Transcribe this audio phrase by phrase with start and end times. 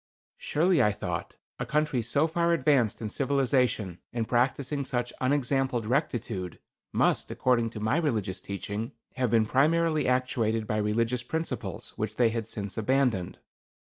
[0.39, 6.57] Surely, I thought, a country so far advanced in civilization, and practicing such unexampled rectitude,
[6.91, 12.29] must, according to my religious teaching, have been primarily actuated by religious principles which they
[12.29, 13.37] had since abandoned.